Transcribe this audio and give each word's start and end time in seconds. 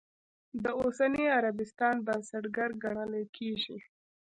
د 0.63 0.65
اوسني 0.81 1.23
عربستان 1.37 1.95
بنسټګر 2.07 2.69
ګڼلی 2.83 3.23
کېږي. 3.37 3.77